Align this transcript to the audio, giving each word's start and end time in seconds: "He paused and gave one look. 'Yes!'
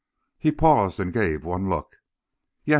"He 0.39 0.51
paused 0.51 0.99
and 0.99 1.13
gave 1.13 1.45
one 1.45 1.69
look. 1.69 1.97
'Yes!' 2.65 2.69